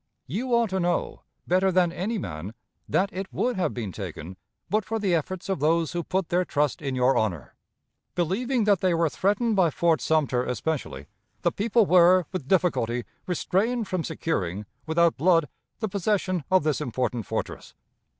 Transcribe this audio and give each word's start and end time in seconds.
You 0.25 0.51
ought 0.55 0.71
to 0.71 0.79
know, 0.79 1.21
better 1.45 1.71
than 1.71 1.91
any 1.91 2.17
man, 2.17 2.55
that 2.89 3.11
it 3.13 3.31
would 3.31 3.55
have 3.57 3.71
been 3.71 3.91
taken, 3.91 4.35
but 4.67 4.83
for 4.83 4.97
the 4.97 5.13
efforts 5.13 5.47
of 5.47 5.59
those 5.59 5.91
who 5.91 6.01
put 6.03 6.29
their 6.29 6.43
trust 6.43 6.81
in 6.81 6.95
your 6.95 7.15
honor. 7.15 7.53
Believing 8.15 8.63
that 8.63 8.79
they 8.79 8.95
were 8.95 9.09
threatened 9.09 9.55
by 9.55 9.69
Fort 9.69 10.01
Sumter 10.01 10.43
especially, 10.43 11.05
the 11.43 11.51
people 11.51 11.85
were, 11.85 12.25
with 12.31 12.47
difficulty, 12.47 13.05
restrained 13.27 13.87
from 13.87 14.03
securing, 14.03 14.65
without 14.87 15.17
blood, 15.17 15.47
the 15.81 15.87
possession 15.87 16.45
of 16.49 16.63
this 16.63 16.81
important 16.81 17.27
fortress. 17.27 17.75